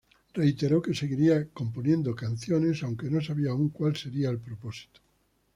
Reiteró 0.33 0.81
que 0.81 0.95
seguiría 0.95 1.37
escribiendo 1.37 2.15
canciones, 2.15 2.81
aunque 2.81 3.11
no 3.11 3.21
sabía 3.21 3.51
aún 3.51 3.69
cuál 3.69 3.95
sería 3.95 4.31
el 4.31 4.39
propósito. 4.39 4.99